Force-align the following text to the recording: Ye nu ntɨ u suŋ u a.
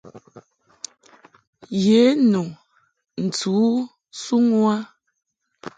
Ye 1.83 2.01
nu 2.31 2.43
ntɨ 3.23 3.51
u 3.67 3.69
suŋ 4.21 4.45
u 4.59 4.61
a. 4.75 4.75